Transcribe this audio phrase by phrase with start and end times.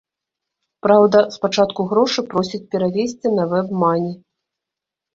[0.87, 4.13] Праўда, спачатку грошы просяць перавесці на вэбмані.